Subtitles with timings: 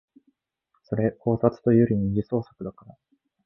[0.81, 2.95] それ考察というより二次創作だから